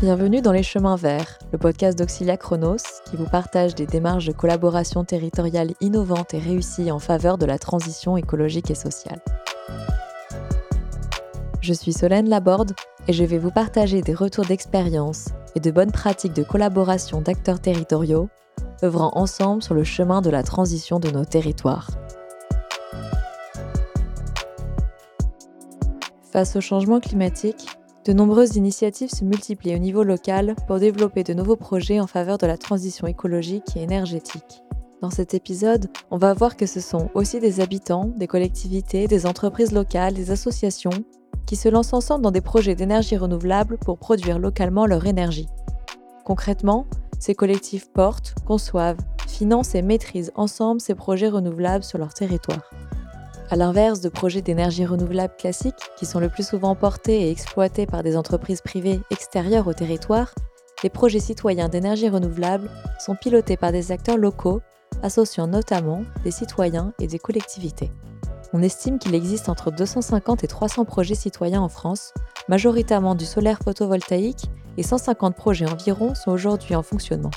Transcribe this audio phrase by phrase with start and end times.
[0.00, 4.32] Bienvenue dans Les Chemins Verts, le podcast d'Auxilia Chronos qui vous partage des démarches de
[4.32, 9.20] collaboration territoriale innovantes et réussies en faveur de la transition écologique et sociale.
[11.60, 12.72] Je suis Solène Laborde
[13.06, 15.26] et je vais vous partager des retours d'expérience
[15.56, 18.28] et de bonnes pratiques de collaboration d'acteurs territoriaux
[18.82, 21.90] œuvrant ensemble sur le chemin de la transition de nos territoires.
[26.38, 27.66] Face au changement climatique,
[28.04, 32.38] de nombreuses initiatives se multiplient au niveau local pour développer de nouveaux projets en faveur
[32.38, 34.62] de la transition écologique et énergétique.
[35.02, 39.26] Dans cet épisode, on va voir que ce sont aussi des habitants, des collectivités, des
[39.26, 40.92] entreprises locales, des associations
[41.44, 45.48] qui se lancent ensemble dans des projets d'énergie renouvelable pour produire localement leur énergie.
[46.24, 46.86] Concrètement,
[47.18, 52.62] ces collectifs portent, conçoivent, financent et maîtrisent ensemble ces projets renouvelables sur leur territoire.
[53.50, 57.86] À l'inverse de projets d'énergie renouvelable classiques, qui sont le plus souvent portés et exploités
[57.86, 60.34] par des entreprises privées extérieures au territoire,
[60.82, 64.60] les projets citoyens d'énergie renouvelable sont pilotés par des acteurs locaux,
[65.02, 67.90] associant notamment des citoyens et des collectivités.
[68.52, 72.12] On estime qu'il existe entre 250 et 300 projets citoyens en France,
[72.48, 74.44] majoritairement du solaire photovoltaïque,
[74.76, 77.30] et 150 projets environ sont aujourd'hui en fonctionnement.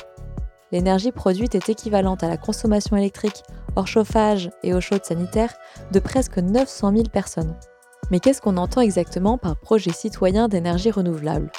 [0.72, 3.44] L'énergie produite est équivalente à la consommation électrique
[3.76, 5.54] hors chauffage et eau chaude sanitaire
[5.92, 7.56] de presque 900 000 personnes.
[8.10, 11.52] Mais qu'est-ce qu'on entend exactement par projet citoyen d'énergie renouvelable?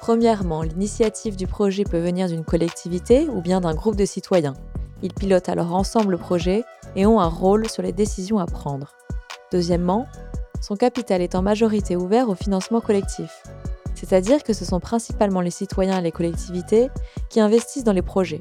[0.00, 4.54] Premièrement, l'initiative du projet peut venir d'une collectivité ou bien d'un groupe de citoyens.
[5.02, 6.64] Ils pilotent alors ensemble le projet
[6.96, 8.92] et ont un rôle sur les décisions à prendre.
[9.50, 10.06] Deuxièmement,
[10.60, 13.43] son capital est en majorité ouvert au financement collectif,
[14.04, 16.90] c'est-à-dire que ce sont principalement les citoyens et les collectivités
[17.30, 18.38] qui investissent dans les projets.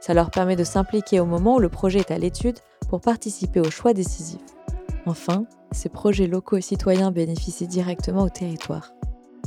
[0.00, 3.60] Ça leur permet de s'impliquer au moment où le projet est à l'étude pour participer
[3.60, 4.40] aux choix décisifs.
[5.06, 8.92] Enfin, ces projets locaux et citoyens bénéficient directement au territoire.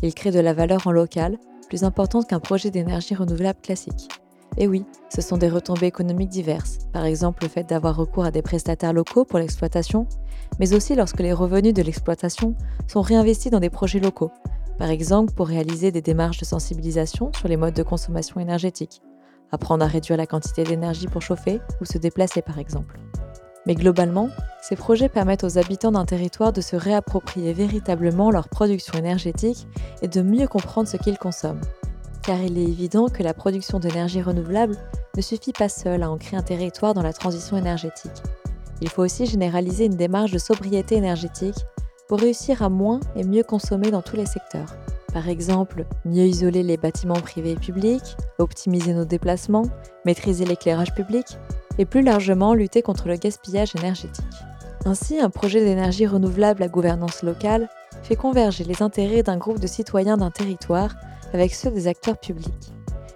[0.02, 1.38] Ils créent de la valeur en local,
[1.68, 4.08] plus importante qu'un projet d'énergie renouvelable classique.
[4.56, 8.32] Et oui, ce sont des retombées économiques diverses, par exemple le fait d'avoir recours à
[8.32, 10.08] des prestataires locaux pour l'exploitation,
[10.60, 12.56] mais aussi lorsque les revenus de l'exploitation
[12.88, 14.32] sont réinvestis dans des projets locaux,
[14.78, 19.02] par exemple pour réaliser des démarches de sensibilisation sur les modes de consommation énergétique,
[19.52, 23.00] apprendre à réduire la quantité d'énergie pour chauffer ou se déplacer par exemple.
[23.66, 24.30] Mais globalement,
[24.62, 29.68] ces projets permettent aux habitants d'un territoire de se réapproprier véritablement leur production énergétique
[30.02, 31.62] et de mieux comprendre ce qu'ils consomment
[32.28, 34.76] car il est évident que la production d'énergie renouvelable
[35.16, 38.22] ne suffit pas seule à ancrer un territoire dans la transition énergétique.
[38.82, 41.56] Il faut aussi généraliser une démarche de sobriété énergétique
[42.08, 44.76] pour réussir à moins et mieux consommer dans tous les secteurs.
[45.14, 49.66] Par exemple, mieux isoler les bâtiments privés et publics, optimiser nos déplacements,
[50.06, 51.26] maîtriser l'éclairage public
[51.78, 54.26] et plus largement lutter contre le gaspillage énergétique.
[54.86, 57.68] Ainsi, un projet d'énergie renouvelable à gouvernance locale
[58.04, 60.96] fait converger les intérêts d'un groupe de citoyens d'un territoire
[61.34, 62.72] avec ceux des acteurs publics.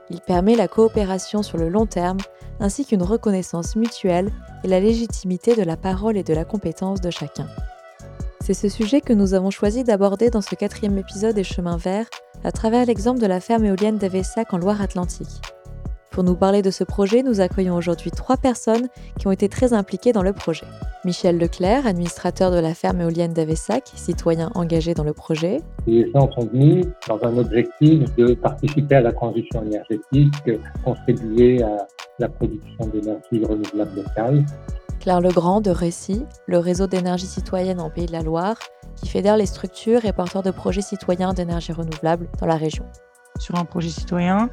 [0.09, 2.17] Il permet la coopération sur le long terme
[2.59, 4.31] ainsi qu'une reconnaissance mutuelle
[4.63, 7.47] et la légitimité de la parole et de la compétence de chacun.
[8.53, 12.09] C'est ce sujet que nous avons choisi d'aborder dans ce quatrième épisode des Chemins Verts
[12.43, 15.41] à travers l'exemple de la ferme éolienne d'Avessac en Loire-Atlantique.
[16.11, 19.71] Pour nous parler de ce projet, nous accueillons aujourd'hui trois personnes qui ont été très
[19.71, 20.65] impliquées dans le projet.
[21.05, 25.61] Michel Leclerc, administrateur de la ferme éolienne d'Avessac, citoyen engagé dans le projet.
[25.87, 31.87] Les gens sont venus dans un objectif de participer à la transition énergétique, contribuer à
[32.19, 34.45] la production d'énergie renouvelable locale.
[35.01, 38.57] Claire Legrand de Récy, le réseau d'énergie citoyenne en Pays de la Loire,
[38.95, 42.85] qui fédère les structures et porteurs de projets citoyens d'énergie renouvelable dans la région.
[43.39, 44.51] Sur un projet citoyen,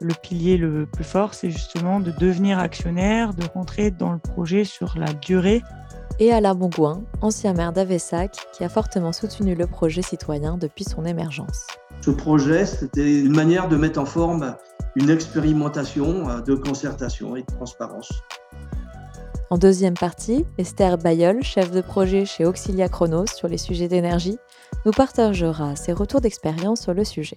[0.00, 4.62] le pilier le plus fort, c'est justement de devenir actionnaire, de rentrer dans le projet
[4.62, 5.60] sur la durée.
[6.20, 11.04] Et Alain Bongouin, ancien maire d'Avessac, qui a fortement soutenu le projet citoyen depuis son
[11.04, 11.66] émergence.
[12.00, 14.54] Ce projet, c'était une manière de mettre en forme
[14.94, 18.22] une expérimentation euh, de concertation et de transparence.
[19.52, 24.38] En deuxième partie, Esther Bayeul, chef de projet chez Auxilia Chronos sur les sujets d'énergie,
[24.86, 27.36] nous partagera ses retours d'expérience sur le sujet.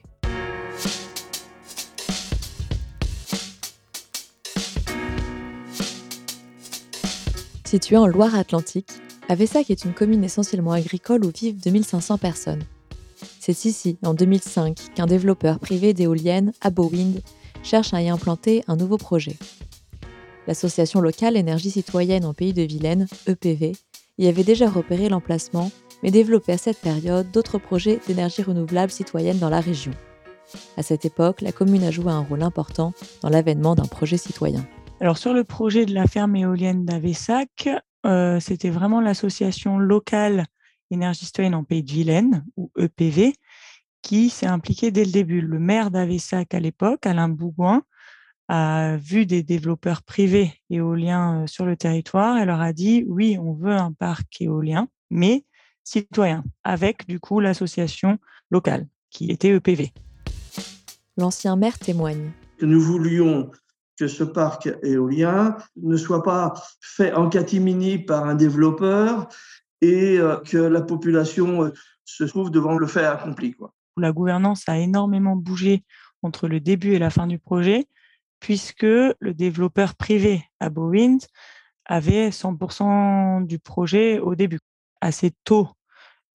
[7.66, 8.92] Située en Loire-Atlantique,
[9.28, 12.64] Avessac est une commune essentiellement agricole où vivent 2500 personnes.
[13.40, 17.22] C'est ici, en 2005, qu'un développeur privé d'éoliennes, AboWind,
[17.64, 19.36] cherche à y implanter un nouveau projet.
[20.48, 23.74] L'association locale Énergie citoyenne en Pays de Vilaine, EPV,
[24.18, 25.72] y avait déjà repéré l'emplacement,
[26.04, 29.92] mais développait à cette période d'autres projets d'énergie renouvelable citoyenne dans la région.
[30.78, 34.66] À cette époque, la commune a joué un rôle important dans l'avènement d'un projet citoyen.
[35.00, 37.70] Alors sur le projet de la ferme éolienne d'Avessac,
[38.06, 40.46] euh, c'était vraiment l'association locale
[40.92, 43.34] Énergie citoyenne en Pays de Vilaine, ou EPV,
[44.04, 45.42] qui s'est impliqué dès le début.
[45.42, 47.82] Le maire d'Avessac à l'époque, Alain Bougouin,
[48.50, 53.54] a vu des développeurs privés éoliens sur le territoire et leur a dit oui, on
[53.54, 55.46] veut un parc éolien, mais
[55.84, 58.20] citoyen, avec du coup l'association
[58.52, 59.94] locale qui était EPV.
[61.18, 62.32] L'ancien maire témoigne.
[62.58, 63.52] Que nous voulions
[63.98, 69.28] que ce parc éolien ne soit pas fait en catimini par un développeur
[69.82, 71.72] et que la population
[72.06, 73.54] se trouve devant le fait accompli.
[73.54, 73.74] Quoi.
[73.98, 75.84] La gouvernance a énormément bougé
[76.24, 77.88] entre le début et la fin du projet,
[78.44, 81.22] puisque le développeur privé AboWind
[81.86, 84.60] avait 100% du projet au début.
[85.00, 85.70] Assez tôt,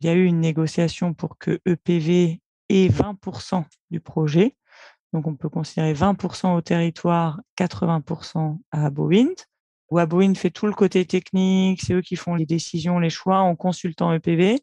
[0.00, 2.40] il y a eu une négociation pour que EPV
[2.70, 4.56] ait 20% du projet.
[5.12, 9.36] Donc, on peut considérer 20% au territoire, 80% à AboWind.
[9.90, 13.40] Où AboWind fait tout le côté technique, c'est eux qui font les décisions, les choix
[13.40, 14.60] en consultant EPV.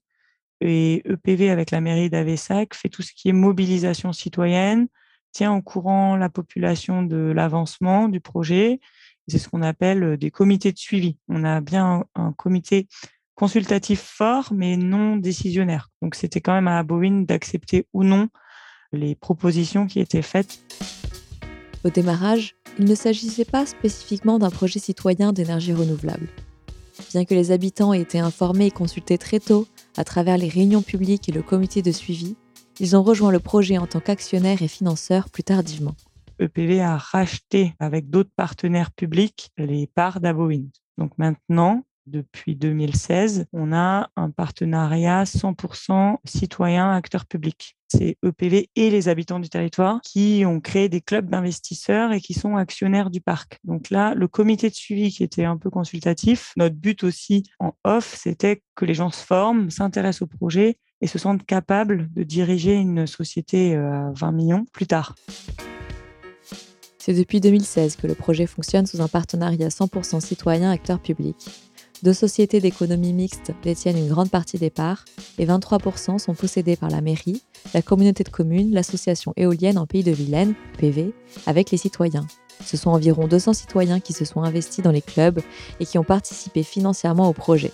[0.61, 4.87] Et EPV, avec la mairie d'Avessac, fait tout ce qui est mobilisation citoyenne,
[5.35, 8.79] tient au courant la population de l'avancement du projet.
[9.27, 11.17] C'est ce qu'on appelle des comités de suivi.
[11.27, 12.87] On a bien un, comité
[13.35, 15.89] consultatif fort, mais non décisionnaire.
[16.01, 18.29] Donc, c'était quand même à Abowind d'accepter ou non
[18.93, 20.61] les propositions qui étaient faites.
[21.83, 26.29] Au démarrage, il ne s'agissait pas spécifiquement d'un projet citoyen d'énergie renouvelable.
[27.11, 29.67] Bien que les habitants aient été informés et consultés très tôt
[29.97, 32.37] à travers les réunions publiques et le comité de suivi,
[32.79, 35.95] ils ont rejoint le projet en tant qu'actionnaires et financeurs plus tardivement.
[36.39, 40.69] EPV a racheté avec d'autres partenaires publics les parts d'Abowind.
[40.97, 47.77] Donc maintenant, depuis 2016, on a un partenariat 100% citoyen acteur public.
[47.87, 52.33] C'est EPV et les habitants du territoire qui ont créé des clubs d'investisseurs et qui
[52.33, 53.59] sont actionnaires du parc.
[53.63, 57.73] Donc là, le comité de suivi qui était un peu consultatif, notre but aussi en
[57.83, 62.23] off, c'était que les gens se forment, s'intéressent au projet et se sentent capables de
[62.23, 65.15] diriger une société euh, à 20 millions plus tard.
[66.97, 71.35] C'est depuis 2016 que le projet fonctionne sous un partenariat 100% citoyen acteur public.
[72.03, 75.05] Deux sociétés d'économie mixte détiennent une grande partie des parts
[75.37, 77.41] et 23% sont possédés par la mairie,
[77.73, 81.13] la communauté de communes, l'association éolienne en Pays de Vilaine, PV,
[81.45, 82.25] avec les citoyens.
[82.63, 85.41] Ce sont environ 200 citoyens qui se sont investis dans les clubs
[85.79, 87.71] et qui ont participé financièrement au projet.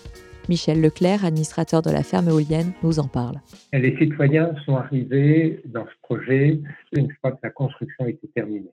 [0.48, 3.40] Michel Leclerc, administrateur de la ferme éolienne, nous en parle.
[3.72, 6.60] Les citoyens sont arrivés dans ce projet
[6.92, 8.72] une fois que la construction était terminée.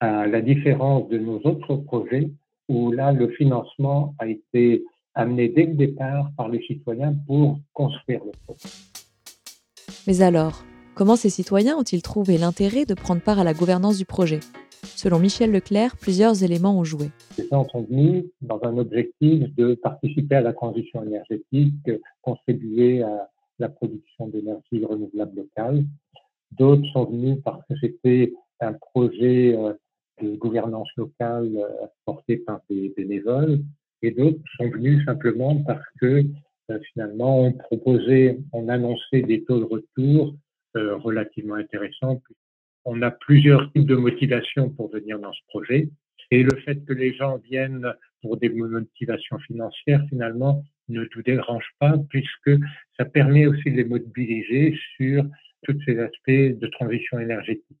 [0.00, 2.30] À la différence de nos autres projets,
[2.68, 4.84] où là, le financement a été
[5.14, 8.68] amené dès le départ par les citoyens pour construire le projet.
[10.06, 10.64] Mais alors,
[10.94, 14.40] comment ces citoyens ont-ils trouvé l'intérêt de prendre part à la gouvernance du projet?
[14.82, 17.10] Selon Michel Leclerc, plusieurs éléments ont joué.
[17.38, 21.90] Les gens sont venus dans un objectif de participer à la transition énergétique,
[22.22, 23.28] contribuer à
[23.58, 25.84] la production d'énergie renouvelable locale.
[26.52, 29.74] D'autres sont venus parce que c'était un projet euh,
[30.20, 33.60] de gouvernance locale euh, portée par des bénévoles,
[34.02, 36.24] et d'autres sont venus simplement parce que
[36.70, 40.34] euh, finalement on proposait, on annonçait des taux de retour
[40.72, 42.22] relativement intéressants.
[42.84, 45.88] On a plusieurs types de motivations pour venir dans ce projet,
[46.30, 47.92] et le fait que les gens viennent
[48.22, 52.52] pour des motivations financières, finalement, ne tout dérange pas, puisque
[52.96, 55.24] ça permet aussi de les mobiliser sur
[55.62, 57.78] tous ces aspects de transition énergétique.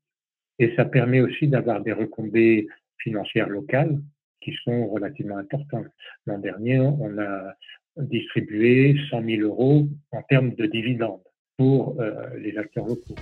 [0.58, 2.66] Et ça permet aussi d'avoir des retombées
[2.98, 3.98] financières locales
[4.42, 5.86] qui sont relativement importantes.
[6.26, 7.54] L'an dernier, on a
[7.96, 11.22] distribué 100 000 euros en termes de dividendes
[11.56, 13.14] pour euh, les acteurs locaux.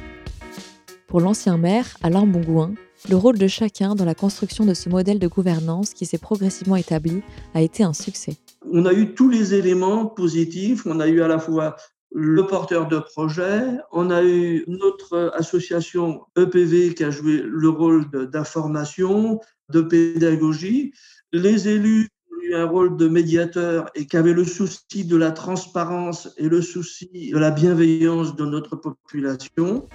[1.09, 2.75] Pour l'ancien maire, Alain Bongouin,
[3.09, 6.77] le rôle de chacun dans la construction de ce modèle de gouvernance qui s'est progressivement
[6.77, 7.23] établi
[7.55, 8.37] a été un succès.
[8.71, 10.85] On a eu tous les éléments positifs.
[10.85, 11.77] On a eu à la fois
[12.13, 13.63] le porteur de projet.
[13.91, 20.93] On a eu notre association EPV qui a joué le rôle d'information, de pédagogie.
[21.33, 25.31] Les élus ont eu un rôle de médiateur et qui avaient le souci de la
[25.31, 29.89] transparence et le souci de la bienveillance de notre population.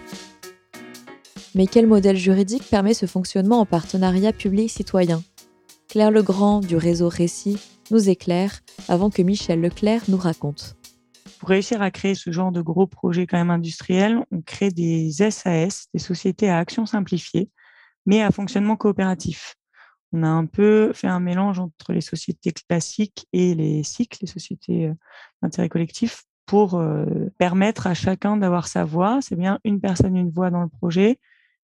[1.55, 5.24] Mais quel modèle juridique permet ce fonctionnement en partenariat public-citoyen?
[5.89, 7.60] Claire Legrand du réseau Récit
[7.91, 10.75] nous éclaire avant que Michel Leclerc nous raconte
[11.43, 15.12] pour réussir à créer ce genre de gros projets quand même industriels, on crée des
[15.12, 17.50] SAS, des sociétés à action simplifiée,
[18.05, 19.55] mais à fonctionnement coopératif.
[20.13, 24.27] On a un peu fait un mélange entre les sociétés classiques et les cycles, les
[24.27, 24.93] sociétés euh,
[25.41, 27.03] d'intérêt collectif, pour euh,
[27.38, 29.19] permettre à chacun d'avoir sa voix.
[29.22, 31.19] C'est bien une personne, une voix dans le projet.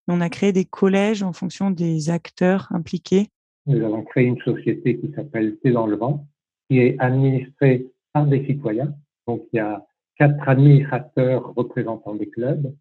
[0.10, 3.28] On a créé des collèges en fonction des acteurs impliqués.
[3.66, 6.26] Nous avons créé une société qui s'appelle C'est dans le vent,
[6.68, 8.94] qui est administrée par des citoyens
[9.30, 9.86] donc, il y a
[10.18, 12.74] quatre administrateurs représentants des clubs,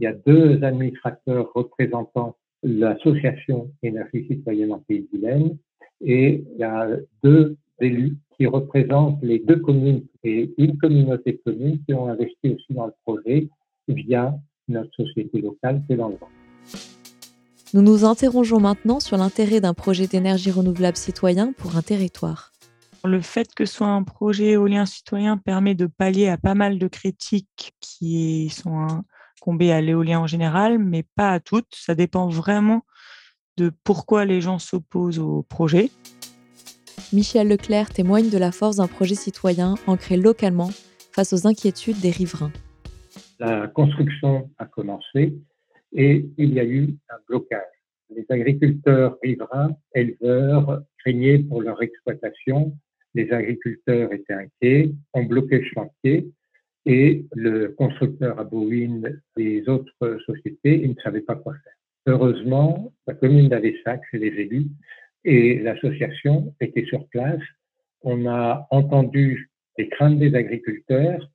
[0.00, 2.34] il y a deux administrateurs représentant
[2.64, 5.58] l'association Énergie citoyenne en Pays de Vilaine
[6.00, 6.88] et il y a
[7.22, 12.50] deux élus qui représentent les deux communes et une communauté de communes qui ont investi
[12.50, 13.48] aussi dans le projet
[13.86, 14.34] via
[14.66, 16.41] notre société locale, c'est dans le vent.
[17.74, 22.52] Nous nous interrogeons maintenant sur l'intérêt d'un projet d'énergie renouvelable citoyen pour un territoire.
[23.02, 26.78] Le fait que ce soit un projet éolien citoyen permet de pallier à pas mal
[26.78, 29.02] de critiques qui sont
[29.40, 31.74] incombées à l'éolien en général, mais pas à toutes.
[31.74, 32.82] Ça dépend vraiment
[33.56, 35.90] de pourquoi les gens s'opposent au projet.
[37.14, 40.70] Michel Leclerc témoigne de la force d'un projet citoyen ancré localement
[41.12, 42.52] face aux inquiétudes des riverains.
[43.38, 45.38] La construction a commencé
[45.92, 47.62] et il y a eu un blocage.
[48.10, 52.76] Les agriculteurs riverains, éleveurs, craignaient pour leur exploitation.
[53.14, 56.30] Les agriculteurs étaient inquiets, ont bloqué le chantier
[56.86, 61.72] et le constructeur à Bouygues et les autres sociétés, ils ne savaient pas quoi faire.
[62.06, 64.66] Heureusement, la commune d'Avessac les élus
[65.24, 67.40] et l'association étaient sur place.
[68.02, 71.30] On a entendu les craintes des agriculteurs,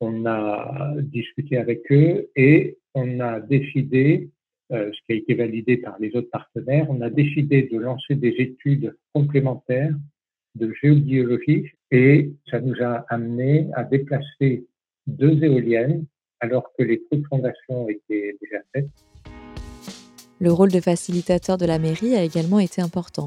[0.00, 4.30] on a discuté avec eux et on a décidé,
[4.72, 8.14] euh, ce qui a été validé par les autres partenaires, on a décidé de lancer
[8.14, 9.94] des études complémentaires
[10.54, 14.64] de géobiologie et ça nous a amené à déplacer
[15.06, 16.06] deux éoliennes
[16.40, 18.88] alors que les trous de fondation étaient déjà faits.
[20.40, 23.26] Le rôle de facilitateur de la mairie a également été important,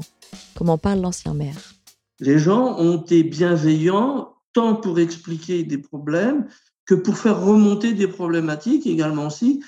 [0.56, 1.74] comme en parle l'ancien maire?
[2.18, 6.46] Les gens ont été bienveillants tant pour expliquer des problèmes
[6.90, 9.62] que pour faire remonter des problématiques également aussi.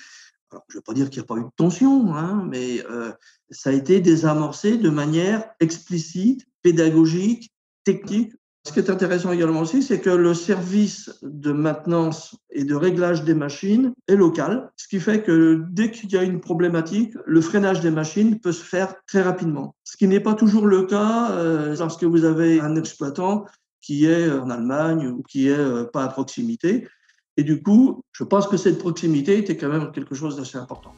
[0.50, 3.12] Je ne veux pas dire qu'il n'y a pas eu de tension, hein, mais euh,
[3.48, 7.52] ça a été désamorcé de manière explicite, pédagogique,
[7.84, 8.32] technique.
[8.66, 13.22] Ce qui est intéressant également aussi, c'est que le service de maintenance et de réglage
[13.22, 17.40] des machines est local, ce qui fait que dès qu'il y a une problématique, le
[17.40, 19.76] freinage des machines peut se faire très rapidement.
[19.84, 23.46] Ce qui n'est pas toujours le cas euh, lorsque vous avez un exploitant
[23.80, 26.88] qui est en Allemagne ou qui est euh, pas à proximité.
[27.36, 30.92] Et du coup, je pense que cette proximité était quand même quelque chose d'assez important.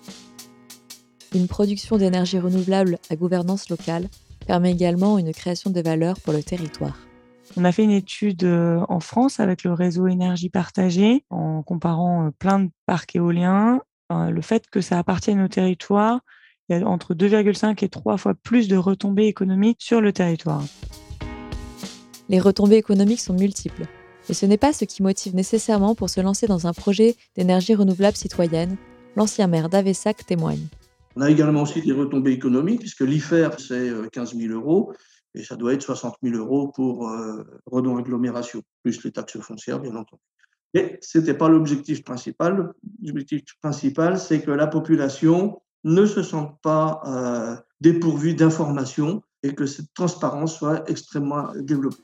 [1.35, 4.09] Une production d'énergie renouvelable à gouvernance locale
[4.47, 6.97] permet également une création de valeur pour le territoire.
[7.57, 12.27] On a fait une étude euh, en France avec le réseau énergie partagée en comparant
[12.27, 13.81] euh, plein de parcs éoliens.
[14.11, 16.21] Le fait que ça appartienne au territoire,
[16.69, 20.63] il y a entre 2,5 et 3 fois plus de retombées économiques sur le territoire.
[22.29, 23.87] Les retombées économiques sont multiples.
[24.29, 27.75] Et ce n'est pas ce qui motive nécessairement pour se lancer dans un projet d'énergie
[27.75, 28.77] renouvelable citoyenne.
[29.17, 30.67] L'ancien maire d'Avessac témoigne.
[31.17, 34.93] On a également aussi des retombées économiques, puisque l'IFER, c'est 15 euh, 000 euros,
[35.35, 39.79] et ça doit être 60 000 euros pour euh, Redon Agglomération, plus les taxes foncières,
[39.79, 40.23] bien entendu.
[40.73, 42.73] Mais ce n'était pas l'objectif principal.
[43.03, 49.67] L'objectif principal, c'est que la population ne se sente pas euh, dépourvue d'informations et que
[49.67, 52.03] cette transparence soit extrêmement développée.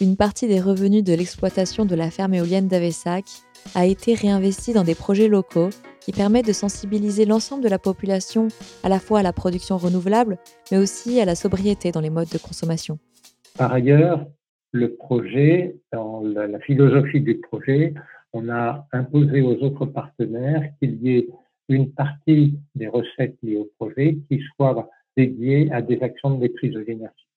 [0.00, 3.24] Une partie des revenus de l'exploitation de la ferme éolienne d'Avessac
[3.74, 8.46] a été réinvestie dans des projets locaux qui permettent de sensibiliser l'ensemble de la population
[8.84, 10.38] à la fois à la production renouvelable,
[10.70, 13.00] mais aussi à la sobriété dans les modes de consommation.
[13.56, 14.24] Par ailleurs,
[14.70, 17.92] le projet, dans la, philosophie du projet,
[18.32, 21.28] on a imposé aux autres partenaires qu'il y ait
[21.68, 26.72] une partie des recettes liées au projet qui soit dédiée à des actions de maîtrise
[26.72, 27.27] de l'énergie.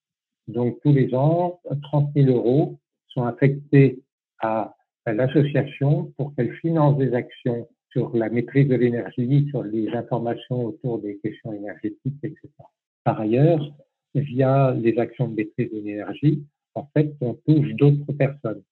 [0.48, 4.00] Donc, tous les ans, 30 000 euros sont affectés
[4.40, 4.74] à,
[5.06, 11.00] l'association pour qu'elle finance des actions sur la maîtrise de l'énergie, sur les informations autour
[11.00, 12.48] des questions énergétiques, etc.
[13.02, 13.60] Par ailleurs,
[14.14, 16.44] via les actions de maîtrise de l'énergie,
[16.74, 18.62] en fait, on touche d'autres personnes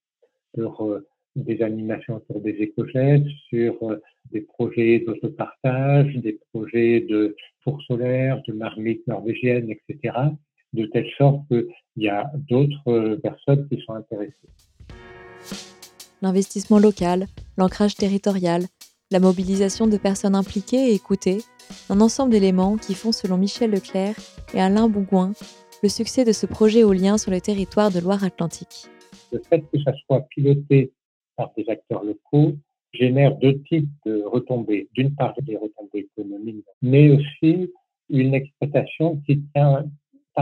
[0.55, 4.01] sur euh, des animations autour des éco-gestes, sur euh,
[4.31, 10.13] des projets d'autopartage, des projets de four solaire, de marmite norvégienne, etc
[10.73, 14.35] de telle sorte qu'il y a d'autres euh, personnes qui sont intéressées.
[16.23, 18.65] L'investissement local, l'ancrage territorial,
[19.11, 21.39] la mobilisation de personnes impliquées et écoutées,
[21.89, 24.15] un ensemble d'éléments qui font, selon Michel Leclerc
[24.55, 25.33] et Alain Bougouin,
[25.83, 28.87] le succès de ce projet éolien sur le territoire de Loire-Atlantique.
[29.33, 30.93] Le fait que ça soit piloté
[31.37, 32.55] par des acteurs locaux
[32.93, 34.89] génère deux types de retombées.
[34.95, 37.73] D'une part, des retombées économiques, mais aussi
[38.09, 39.85] une exploitation qui tient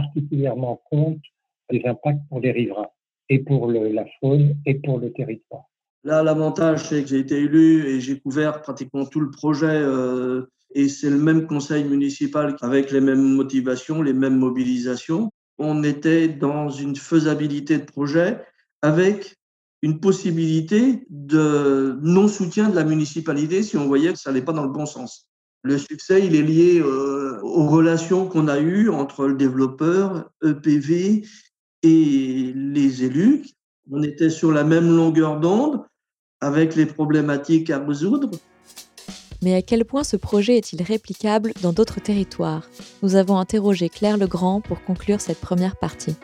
[0.00, 1.22] particulièrement compte
[1.70, 2.92] des impacts pour les riverains
[3.28, 5.64] et pour la faune et pour le territoire.
[6.04, 10.46] Là, l'avantage, c'est que j'ai été élu et j'ai couvert pratiquement tout le projet euh,
[10.74, 15.30] et c'est le même conseil municipal avec les mêmes motivations, les mêmes mobilisations.
[15.58, 18.40] On était dans une faisabilité de projet
[18.82, 19.36] avec
[19.82, 24.64] une possibilité de non-soutien de la municipalité si on voyait que ça n'allait pas dans
[24.64, 25.28] le bon sens.
[25.68, 31.26] Le succès, il est lié euh, aux relations qu'on a eues entre le développeur, EPV
[31.82, 33.44] et les élus.
[33.90, 35.84] On était sur la même longueur d'onde
[36.40, 38.30] avec les problématiques à résoudre.
[39.42, 42.66] Mais à quel point ce projet est-il réplicable dans d'autres territoires?
[43.02, 46.16] Nous avons interrogé Claire Legrand pour conclure cette première partie.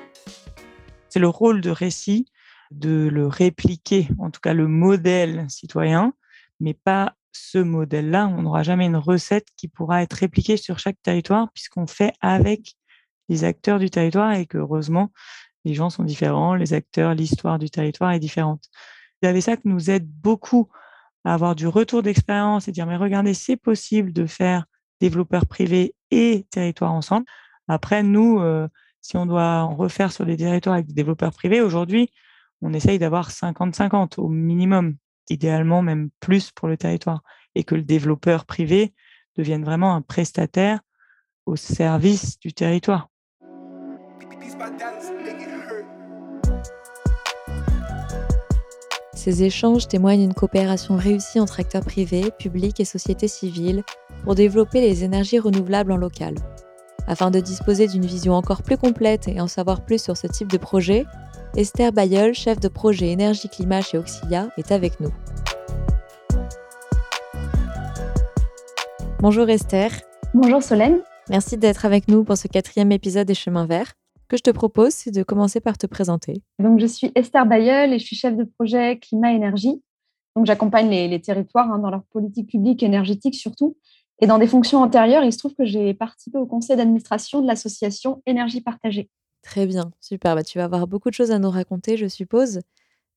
[1.11, 2.25] C'est le rôle de récit
[2.71, 6.15] de le répliquer, en tout cas le modèle citoyen,
[6.61, 8.29] mais pas ce modèle-là.
[8.29, 12.75] On n'aura jamais une recette qui pourra être répliquée sur chaque territoire puisqu'on fait avec
[13.29, 15.11] les acteurs du territoire et que heureusement,
[15.65, 18.65] les gens sont différents, les acteurs, l'histoire du territoire est différente.
[19.41, 20.69] Ça qui nous aide beaucoup
[21.25, 24.67] à avoir du retour d'expérience et dire, mais regardez, c'est possible de faire
[25.01, 27.25] développeurs privés et territoires ensemble.
[27.67, 28.69] Après, nous, euh,
[29.01, 32.11] si on doit en refaire sur des territoires avec des développeurs privés, aujourd'hui,
[32.61, 34.97] on essaye d'avoir 50-50 au minimum,
[35.31, 37.23] idéalement même plus pour le territoire,
[37.55, 38.95] et que le développeur privé
[39.37, 40.81] devienne vraiment un prestataire
[41.47, 43.09] au service du territoire.
[49.15, 53.83] Ces échanges témoignent d'une coopération réussie entre acteurs privés, publics et sociétés civiles
[54.23, 56.35] pour développer les énergies renouvelables en local.
[57.07, 60.51] Afin de disposer d'une vision encore plus complète et en savoir plus sur ce type
[60.51, 61.07] de projet,
[61.57, 65.11] Esther Bayeul, chef de projet énergie-climat chez Auxilia, est avec nous.
[69.21, 69.93] Bonjour Esther.
[70.35, 71.01] Bonjour Solène.
[71.31, 73.93] Merci d'être avec nous pour ce quatrième épisode des Chemins Verts
[74.27, 76.43] que je te propose, c'est de commencer par te présenter.
[76.59, 79.81] Donc, je suis Esther Bayeul et je suis chef de projet climat-énergie.
[80.35, 83.77] Donc, j'accompagne les, territoires hein, dans leur politique publique énergétique surtout.
[84.21, 87.47] Et dans des fonctions antérieures, il se trouve que j'ai participé au conseil d'administration de
[87.47, 89.09] l'association Énergie Partagée.
[89.45, 90.35] Très bien, super.
[90.35, 92.61] Bah, tu vas avoir beaucoup de choses à nous raconter, je suppose.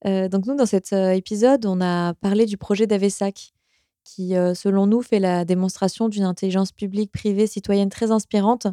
[0.05, 3.53] Euh, donc, nous, dans cet euh, épisode, on a parlé du projet d'Avesac,
[4.03, 8.67] qui, euh, selon nous, fait la démonstration d'une intelligence publique privée citoyenne très inspirante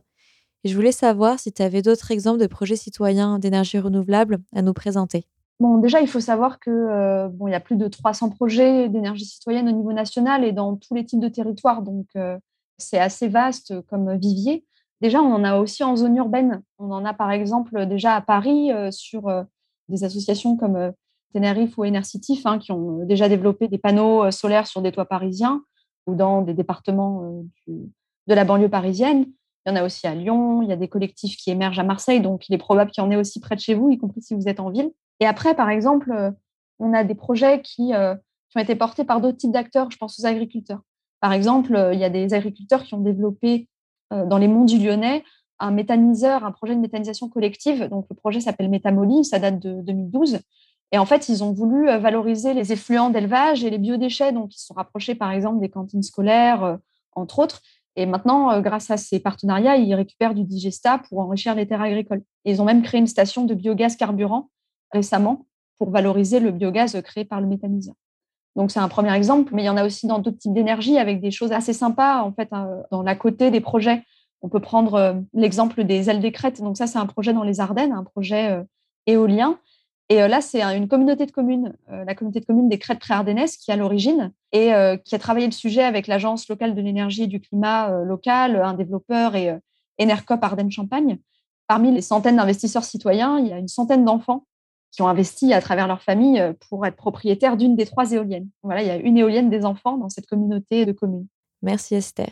[0.64, 4.62] et je voulais savoir si tu avais d'autres exemples de projets citoyens d'énergie renouvelable à
[4.62, 5.26] nous présenter.
[5.60, 9.26] Bon, déjà, il faut savoir que bon, il y a plus de 300 projets d'énergie
[9.26, 11.82] citoyenne au niveau national et dans tous les types de territoires.
[11.82, 12.06] Donc,
[12.78, 14.64] c'est assez vaste comme vivier.
[15.04, 16.62] Déjà, on en a aussi en zone urbaine.
[16.78, 19.30] On en a par exemple déjà à Paris euh, sur
[19.90, 20.92] des associations comme
[21.34, 25.62] Tenerife ou Enercitif hein, qui ont déjà développé des panneaux solaires sur des toits parisiens
[26.06, 29.26] ou dans des départements de la banlieue parisienne.
[29.66, 31.84] Il y en a aussi à Lyon, il y a des collectifs qui émergent à
[31.84, 33.98] Marseille, donc il est probable qu'il y en ait aussi près de chez vous, y
[33.98, 34.90] compris si vous êtes en ville.
[35.20, 36.30] Et après, par exemple, euh,
[36.78, 38.14] on a des projets qui, euh,
[38.56, 40.80] ont été portés par d'autres types d'acteurs, je pense aux agriculteurs.
[41.20, 43.68] Par exemple, euh, il y a des agriculteurs qui ont développé
[44.10, 45.24] dans les monts du Lyonnais
[45.60, 47.88] un méthaniseur, un projet de méthanisation collective.
[47.88, 50.40] Donc le projet s'appelle Métamoli, ça date de 2012.
[50.92, 54.32] Et en fait, ils ont voulu valoriser les effluents d'élevage et les biodéchets.
[54.32, 56.78] Donc, ils se sont rapprochés, par exemple, des cantines scolaires,
[57.16, 57.62] entre autres.
[57.96, 61.82] Et maintenant, euh, grâce à ces partenariats, ils récupèrent du digesta pour enrichir les terres
[61.82, 62.22] agricoles.
[62.44, 64.50] ils ont même créé une station de biogaz carburant
[64.92, 65.46] récemment
[65.78, 67.94] pour valoriser le biogaz créé par le méthaniseur.
[68.56, 70.98] Donc c'est un premier exemple, mais il y en a aussi dans d'autres types d'énergie
[70.98, 72.22] avec des choses assez sympas.
[72.22, 74.04] En fait, hein, dans la côté des projets,
[74.44, 76.60] on peut prendre euh, l'exemple des ailes des crêtes.
[76.60, 78.62] Donc ça, c'est un projet dans les Ardennes, un projet euh,
[79.06, 79.58] éolien
[80.10, 83.56] et euh, là, c'est une communauté de communes, la communauté de communes des Crêtes Préardennaises,
[83.56, 84.70] qui est à l'origine et
[85.02, 88.74] qui a travaillé le sujet avec l'Agence locale de l'énergie et du climat locale, un
[88.74, 89.58] développeur et
[89.98, 91.18] Enercop Ardennes-Champagne.
[91.68, 94.44] Parmi les centaines d'investisseurs citoyens, il y a une centaine d'enfants
[94.94, 98.48] qui ont investi à travers leur famille pour être propriétaires d'une des trois éoliennes.
[98.62, 101.26] Voilà, il y a une éolienne des enfants dans cette communauté de communes.
[101.62, 102.30] Merci Esther.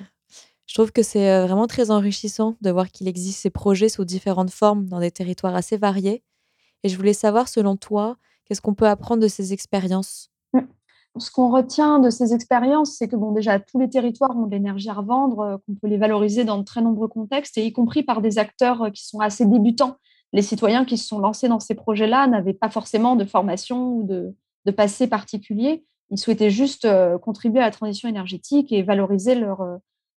[0.67, 4.51] Je trouve que c'est vraiment très enrichissant de voir qu'il existe ces projets sous différentes
[4.51, 6.23] formes dans des territoires assez variés
[6.85, 10.31] et je voulais savoir, selon toi, qu'est-ce qu'on peut apprendre de ces expériences?
[10.53, 10.61] Mmh.
[11.19, 14.51] ce qu'on retient de ces expériences, c'est que bon, déjà, tous les territoires ont de
[14.51, 17.73] l'énergie à revendre, euh, qu'on peut les valoriser dans de très nombreux contextes, et y
[17.73, 19.97] compris par des acteurs euh, qui sont assez débutants.
[20.33, 24.03] Les citoyens qui se sont lancés dans ces projets-là n'avaient pas forcément de formation ou
[24.05, 24.35] de,
[24.73, 25.85] passé particulier.
[26.11, 29.35] Ils souhaitaient juste euh, contribuer à la transition énergétique et valoriser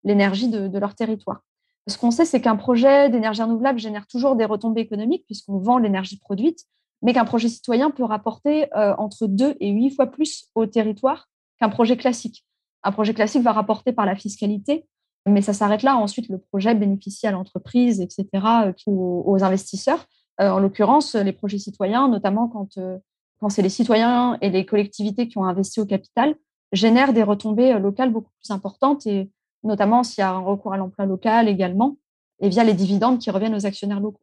[0.04, 1.42] l'énergie de leur territoire.
[1.88, 5.78] Ce qu'on sait, c'est qu'un projet d'énergie renouvelable génère toujours des retombées économiques puisqu'on vend
[5.78, 6.66] l'énergie produite,
[7.02, 11.28] mais qu'un projet citoyen peut rapporter euh, entre deux et huit fois plus au territoire
[11.60, 12.46] qu'un projet classique.
[12.84, 14.86] Un projet classique va rapporter par la fiscalité,
[15.26, 15.96] mais ça s'arrête là.
[15.96, 18.28] Ensuite, le projet bénéficie à l'entreprise, etc.,
[18.66, 20.06] euh, aux, investisseurs.
[20.42, 25.38] Euh, en l'occurrence, les projets citoyens, notamment quand, c'est les citoyens et les collectivités qui
[25.38, 26.36] ont investi au capital,
[26.72, 29.30] génèrent des retombées locales beaucoup plus importantes et
[29.64, 31.98] notamment s'il y a un recours à l'emploi local également,
[32.42, 34.22] et via les dividendes qui reviennent aux actionnaires locaux.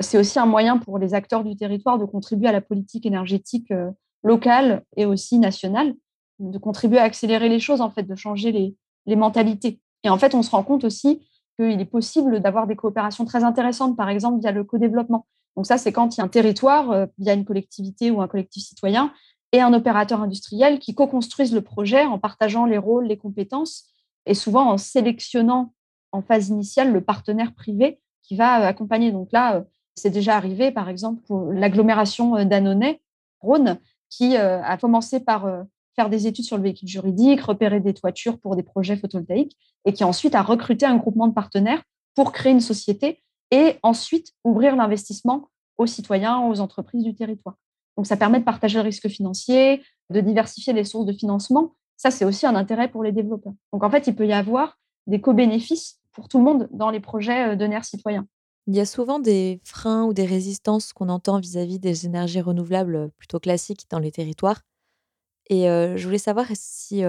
[0.00, 3.70] C'est aussi un moyen pour les acteurs du territoire de contribuer à la politique énergétique
[3.70, 3.90] euh,
[4.22, 5.94] locales et aussi nationales,
[6.38, 9.80] de contribuer à accélérer les choses, en fait, de changer les mentalités.
[10.04, 11.22] Et en fait, on se rend compte aussi
[11.58, 15.26] qu'il est possible d'avoir des coopérations très intéressantes, par exemple via le co-développement.
[15.56, 18.28] Donc ça, c'est quand il y a un territoire, euh, via une collectivité ou un
[18.28, 19.12] collectif citoyen,
[19.52, 23.84] et un opérateur industriel qui co-construisent le projet en partageant les rôles, les compétences,
[24.24, 25.74] et souvent en sélectionnant
[26.10, 29.12] en phase initiale le partenaire privé qui va euh, accompagner.
[29.12, 29.62] Donc là, euh,
[29.94, 33.02] c'est déjà arrivé, par exemple, pour l'agglomération d'Annonay,
[33.40, 35.64] Rhône, qui a commencé par
[35.96, 39.92] faire des études sur le véhicule juridique, repérer des toitures pour des projets photovoltaïques, et
[39.92, 41.82] qui ensuite a recruté un groupement de partenaires
[42.14, 47.56] pour créer une société et ensuite ouvrir l'investissement aux citoyens, aux entreprises du territoire.
[47.96, 51.74] Donc ça permet de partager le risque financier, de diversifier les sources de financement.
[51.96, 53.52] Ça, c'est aussi un intérêt pour les développeurs.
[53.72, 57.00] Donc en fait, il peut y avoir des co-bénéfices pour tout le monde dans les
[57.00, 58.26] projets euh, de nerfs citoyens.
[58.68, 63.10] Il y a souvent des freins ou des résistances qu'on entend vis-à-vis des énergies renouvelables
[63.18, 64.60] plutôt classiques dans les territoires.
[65.50, 67.02] Et je voulais savoir si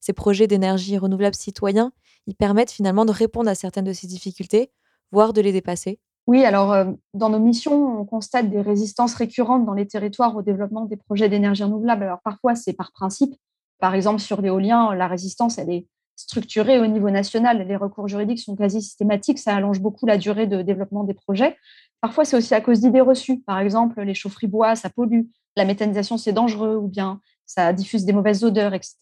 [0.00, 1.92] ces projets d'énergie renouvelable citoyens,
[2.26, 4.70] ils permettent finalement de répondre à certaines de ces difficultés,
[5.10, 5.98] voire de les dépasser?
[6.26, 10.84] Oui, alors dans nos missions, on constate des résistances récurrentes dans les territoires au développement
[10.84, 12.04] des projets d'énergie renouvelable.
[12.04, 13.34] Alors parfois, c'est par principe.
[13.80, 17.66] Par exemple, sur l'éolien, la résistance, elle est structurée au niveau national.
[17.66, 19.38] Les recours juridiques sont quasi systématiques.
[19.38, 21.56] Ça allonge beaucoup la durée de développement des projets.
[22.02, 23.40] Parfois, c'est aussi à cause d'idées reçues.
[23.40, 25.22] Par exemple, les chaufferies bois, ça pollue.
[25.56, 26.76] La méthanisation, c'est dangereux.
[26.76, 28.96] Ou bien ça diffuse des mauvaises odeurs, etc.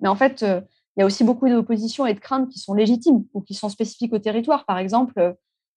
[0.00, 0.60] Mais en fait, euh,
[0.96, 3.70] il y a aussi beaucoup d'oppositions et de craintes qui sont légitimes ou qui sont
[3.70, 4.66] spécifiques au territoire.
[4.66, 5.32] Par exemple, euh,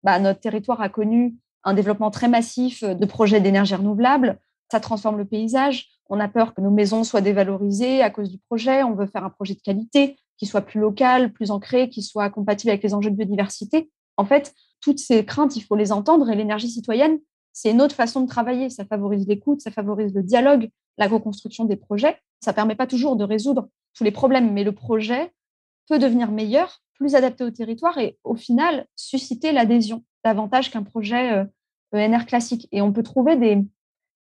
[0.04, 4.40] bah, notre territoire a connu un développement très massif de projets d'énergie renouvelable.
[4.72, 5.88] Ça transforme le paysage.
[6.10, 8.82] On a peur que nos maisons soient dévalorisées à cause du projet.
[8.82, 12.30] On veut faire un projet de qualité qui soit plus local, plus ancré, qui soit
[12.30, 13.92] compatible avec les enjeux de biodiversité.
[14.18, 16.30] En fait, toutes ces craintes, il faut les entendre.
[16.30, 17.20] Et l'énergie citoyenne,
[17.54, 18.70] c'est une autre façon de travailler.
[18.70, 22.18] Ça favorise l'écoute, ça favorise le dialogue, la reconstruction des projets.
[22.40, 25.32] Ça ne permet pas toujours de résoudre tous les problèmes, mais le projet
[25.88, 31.46] peut devenir meilleur, plus adapté au territoire et au final susciter l'adhésion davantage qu'un projet
[31.94, 32.68] ENR euh, classique.
[32.72, 33.64] Et on peut trouver des,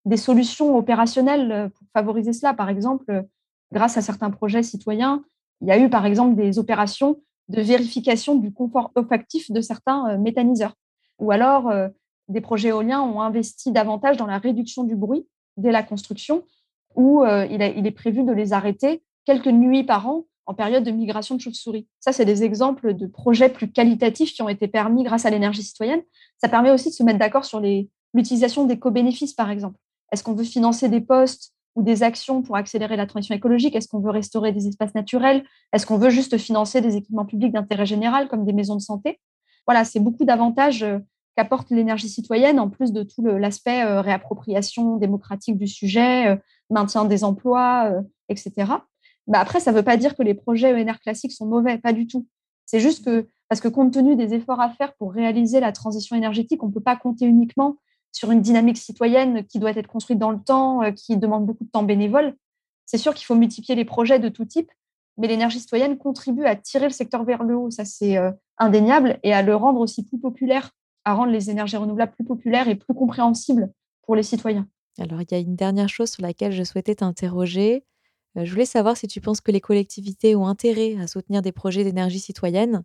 [0.05, 2.53] des solutions opérationnelles euh, pour favoriser cela.
[2.53, 3.25] Par exemple,
[3.71, 5.23] grâce à certains projets citoyens,
[5.61, 10.09] il y a eu par exemple des opérations de vérification du confort olfactif de certains
[10.09, 10.73] euh, méthaniseurs.
[11.19, 11.71] Ou alors,
[12.29, 16.43] des projets éoliens ont investi davantage dans la réduction du bruit dès la construction
[16.95, 20.91] où euh, il, est prévu de les arrêter quelques nuits par an en période de
[20.91, 21.87] migration de chauves-souris.
[21.99, 25.63] Ça, c'est des exemples de projets plus qualitatifs qui ont été permis grâce à l'énergie
[25.63, 26.01] citoyenne.
[26.37, 27.61] Ça permet aussi de se mettre d'accord sur
[28.13, 29.77] l'utilisation des co-bénéfices, par exemple.
[30.11, 33.75] Est-ce qu'on veut financer des postes ou des actions pour accélérer la transition écologique?
[33.75, 35.43] Est-ce qu'on veut restaurer des espaces naturels?
[35.71, 39.19] Est-ce qu'on veut juste financer des équipements publics d'intérêt général comme des maisons de santé?
[39.67, 40.99] Voilà, c'est beaucoup d'avantages euh,
[41.37, 46.37] qu'apporte l'énergie citoyenne, en plus de tout l'aspect euh, réappropriation démocratique du sujet,
[46.71, 48.71] maintien des emplois, euh, etc.
[49.27, 51.93] Bah après, ça ne veut pas dire que les projets ENR classiques sont mauvais, pas
[51.93, 52.27] du tout.
[52.65, 56.15] C'est juste que, parce que compte tenu des efforts à faire pour réaliser la transition
[56.15, 57.77] énergétique, on ne peut pas compter uniquement
[58.11, 61.69] sur une dynamique citoyenne qui doit être construite dans le temps, qui demande beaucoup de
[61.69, 62.35] temps bénévole.
[62.85, 64.69] C'est sûr qu'il faut multiplier les projets de tout type,
[65.17, 68.17] mais l'énergie citoyenne contribue à tirer le secteur vers le haut, ça c'est
[68.57, 70.71] indéniable, et à le rendre aussi plus populaire
[71.05, 73.71] à rendre les énergies renouvelables plus populaires et plus compréhensibles
[74.03, 74.67] pour les citoyens.
[74.99, 77.85] Alors, il y a une dernière chose sur laquelle je souhaitais t'interroger.
[78.37, 81.51] Euh, je voulais savoir si tu penses que les collectivités ont intérêt à soutenir des
[81.51, 82.83] projets d'énergie citoyenne.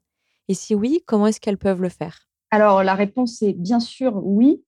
[0.49, 2.29] Et si oui, comment est-ce qu'elles peuvent le faire?
[2.51, 4.62] Alors, la réponse est bien sûr oui.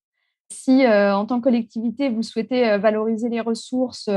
[0.51, 4.11] Si, euh, en tant que collectivité, vous souhaitez euh, valoriser les ressources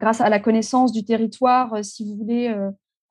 [0.00, 2.54] grâce à la connaissance du territoire, si vous voulez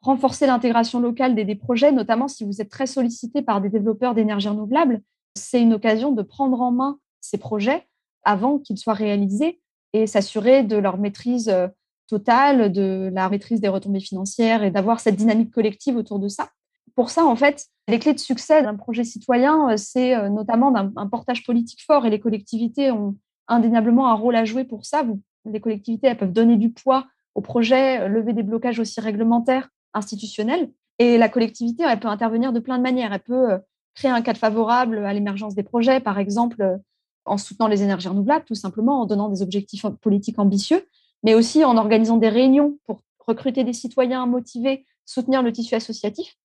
[0.02, 4.14] renforcer l'intégration locale des, des, projets, notamment si vous êtes très sollicité par des développeurs
[4.14, 5.02] d'énergie renouvelable,
[5.36, 7.88] c'est une occasion de prendre en main ces projets
[8.24, 9.60] avant qu'ils soient réalisés
[9.94, 11.68] et s'assurer de leur maîtrise euh,
[12.08, 16.50] totale, de la maîtrise des retombées financières et d'avoir cette dynamique collective autour de ça.
[16.96, 20.74] Pour ça, en fait, les clés de succès d'un projet citoyen, euh, c'est euh, notamment
[20.76, 23.16] un portage politique fort et les collectivités ont
[23.48, 25.04] indéniablement un rôle à jouer pour ça.
[25.46, 27.06] Les collectivités elles peuvent donner du poids
[27.36, 30.72] au projet, lever des blocages aussi réglementaires, institutionnels.
[31.00, 33.12] Et la collectivité, elle peut intervenir de plein de manières.
[33.12, 33.58] Elle peut
[33.96, 36.80] créer un cadre favorable à l'émergence des projets, par exemple
[37.26, 40.86] en soutenant les énergies renouvelables, tout simplement en donnant des objectifs politiques ambitieux,
[41.24, 46.36] mais aussi en organisant des réunions pour recruter des citoyens motivés, soutenir le tissu associatif.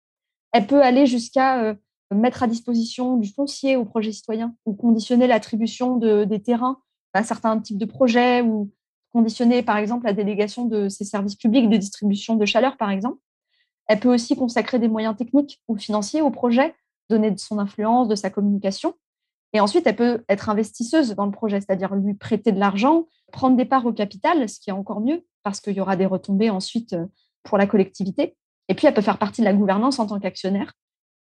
[0.53, 1.75] Elle peut aller jusqu'à euh,
[2.15, 6.79] mettre à disposition du foncier aux projets citoyens ou conditionner l'attribution de, des terrains
[7.13, 8.71] à certains types de projets ou
[9.13, 13.19] conditionner, par exemple, la délégation de ces services publics de distribution de chaleur, par exemple.
[13.89, 16.75] Elle peut aussi consacrer des moyens techniques ou financiers aux projets
[17.09, 18.95] donner de son influence, de sa communication.
[19.53, 23.57] Et ensuite, elle peut être investisseuse dans le projet, c'est-à-dire lui prêter de l'argent, prendre
[23.57, 26.51] des parts au capital, ce qui est encore mieux, parce qu'il y aura des retombées
[26.51, 27.07] ensuite euh,
[27.43, 28.37] pour la collectivité.
[28.69, 30.73] Et puis, elle peut faire partie de la gouvernance en tant qu'actionnaire.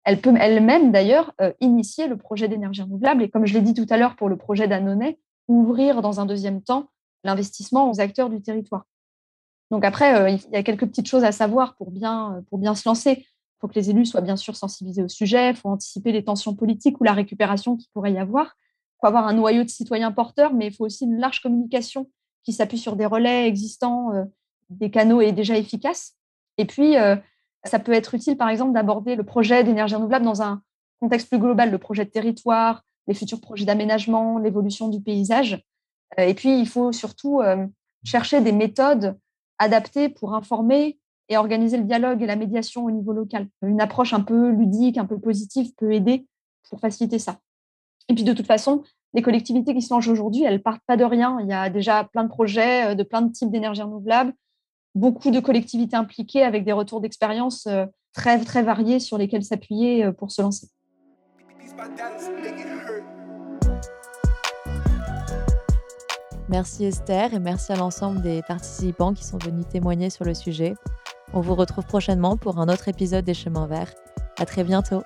[0.03, 3.23] Elle peut elle-même, d'ailleurs, euh, initier le projet d'énergie renouvelable.
[3.23, 6.25] Et comme je l'ai dit tout à l'heure pour le projet d'Annonay, ouvrir dans un
[6.25, 6.89] deuxième temps
[7.23, 8.85] l'investissement aux acteurs du territoire.
[9.71, 12.75] Donc après, euh, il y a quelques petites choses à savoir pour bien, pour bien
[12.75, 13.25] se lancer.
[13.61, 16.23] Il faut que les élus soient bien sûr sensibilisés au sujet, il faut anticiper les
[16.23, 18.57] tensions politiques ou la récupération qu'il pourrait y avoir.
[18.95, 22.09] Il faut avoir un noyau de citoyens porteurs, mais il faut aussi une large communication
[22.43, 24.23] qui s'appuie sur des relais existants, euh,
[24.69, 26.13] des canaux et déjà efficaces.
[26.57, 27.15] Et puis, euh,
[27.63, 30.63] ça peut être utile, par exemple, d'aborder le projet d'énergie renouvelable dans un
[30.99, 35.63] contexte plus global, le projet de territoire, les futurs projets d'aménagement, l'évolution du paysage.
[36.17, 37.41] Et puis, il faut surtout
[38.03, 39.17] chercher des méthodes
[39.61, 40.99] adapté pour informer
[41.31, 43.47] et organiser le dialogue et la médiation au niveau local.
[43.61, 46.27] Une approche un peu ludique, un peu positive peut aider
[46.69, 47.37] pour faciliter ça.
[48.09, 51.05] Et puis de toute façon, les collectivités qui se lancent aujourd'hui, elles partent pas de
[51.05, 51.37] rien.
[51.39, 54.33] Il y a déjà plein de projets euh, de plein de types d'énergie renouvelable,
[54.93, 60.03] beaucoup de collectivités impliquées avec des retours d'expérience euh, très très variés sur lesquels s'appuyer
[60.03, 60.67] euh, pour se lancer.
[66.49, 70.73] Merci Esther et merci à l'ensemble des participants qui sont venus témoigner sur le sujet.
[71.33, 73.93] On vous retrouve prochainement pour un autre épisode des Chemins Verts.
[74.37, 75.03] À très bientôt.